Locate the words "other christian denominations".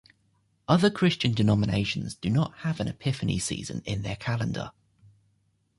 0.67-2.15